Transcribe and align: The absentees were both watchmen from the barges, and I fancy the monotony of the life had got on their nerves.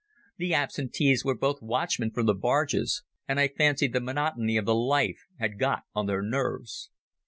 The 0.37 0.55
absentees 0.55 1.23
were 1.23 1.37
both 1.37 1.61
watchmen 1.61 2.09
from 2.09 2.25
the 2.25 2.33
barges, 2.33 3.03
and 3.27 3.39
I 3.39 3.47
fancy 3.47 3.87
the 3.87 4.01
monotony 4.01 4.57
of 4.57 4.65
the 4.65 4.73
life 4.73 5.27
had 5.39 5.59
got 5.59 5.83
on 5.93 6.07
their 6.07 6.23
nerves. 6.23 6.89